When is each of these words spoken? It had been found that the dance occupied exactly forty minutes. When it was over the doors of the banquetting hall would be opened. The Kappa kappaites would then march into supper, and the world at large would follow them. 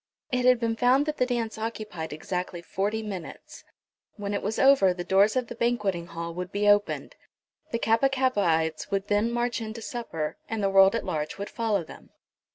It 0.31 0.45
had 0.45 0.59
been 0.59 0.75
found 0.75 1.05
that 1.05 1.17
the 1.17 1.27
dance 1.27 1.59
occupied 1.59 2.11
exactly 2.11 2.63
forty 2.63 3.03
minutes. 3.03 3.63
When 4.15 4.33
it 4.33 4.41
was 4.41 4.57
over 4.57 4.95
the 4.95 5.03
doors 5.03 5.35
of 5.35 5.45
the 5.45 5.53
banquetting 5.53 6.07
hall 6.07 6.33
would 6.33 6.51
be 6.51 6.67
opened. 6.67 7.15
The 7.69 7.77
Kappa 7.77 8.09
kappaites 8.09 8.89
would 8.89 9.09
then 9.09 9.29
march 9.31 9.61
into 9.61 9.79
supper, 9.83 10.37
and 10.49 10.63
the 10.63 10.71
world 10.71 10.95
at 10.95 11.05
large 11.05 11.37
would 11.37 11.51
follow 11.51 11.83
them. 11.83 12.09